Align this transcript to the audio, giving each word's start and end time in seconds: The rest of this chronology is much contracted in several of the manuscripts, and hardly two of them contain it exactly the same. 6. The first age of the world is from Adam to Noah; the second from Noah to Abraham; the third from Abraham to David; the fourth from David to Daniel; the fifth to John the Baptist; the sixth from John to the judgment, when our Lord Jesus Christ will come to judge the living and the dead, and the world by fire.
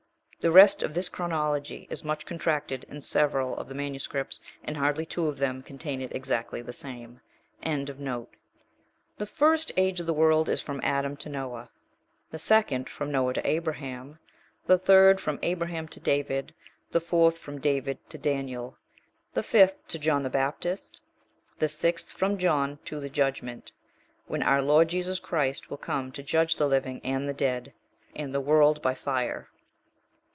The 0.43 0.49
rest 0.51 0.81
of 0.81 0.95
this 0.95 1.07
chronology 1.07 1.85
is 1.91 2.03
much 2.03 2.25
contracted 2.25 2.83
in 2.89 3.01
several 3.01 3.55
of 3.57 3.67
the 3.69 3.75
manuscripts, 3.75 4.39
and 4.63 4.75
hardly 4.75 5.05
two 5.05 5.27
of 5.27 5.37
them 5.37 5.61
contain 5.61 6.01
it 6.01 6.15
exactly 6.15 6.63
the 6.63 6.73
same. 6.73 7.21
6. 7.63 7.91
The 9.19 9.27
first 9.27 9.71
age 9.77 9.99
of 9.99 10.07
the 10.07 10.15
world 10.15 10.49
is 10.49 10.59
from 10.59 10.79
Adam 10.83 11.15
to 11.17 11.29
Noah; 11.29 11.69
the 12.31 12.39
second 12.39 12.89
from 12.89 13.11
Noah 13.11 13.35
to 13.35 13.47
Abraham; 13.47 14.17
the 14.65 14.79
third 14.79 15.21
from 15.21 15.37
Abraham 15.43 15.87
to 15.89 15.99
David; 15.99 16.55
the 16.89 16.99
fourth 17.01 17.37
from 17.37 17.61
David 17.61 17.99
to 18.09 18.17
Daniel; 18.17 18.79
the 19.33 19.43
fifth 19.43 19.87
to 19.89 19.99
John 19.99 20.23
the 20.23 20.29
Baptist; 20.31 21.03
the 21.59 21.69
sixth 21.69 22.11
from 22.13 22.39
John 22.39 22.79
to 22.85 22.99
the 22.99 23.09
judgment, 23.11 23.71
when 24.25 24.41
our 24.41 24.63
Lord 24.63 24.87
Jesus 24.87 25.19
Christ 25.19 25.69
will 25.69 25.77
come 25.77 26.11
to 26.13 26.23
judge 26.23 26.55
the 26.55 26.65
living 26.65 26.99
and 27.03 27.29
the 27.29 27.33
dead, 27.35 27.73
and 28.15 28.33
the 28.33 28.41
world 28.41 28.81
by 28.81 28.95
fire. 28.95 29.47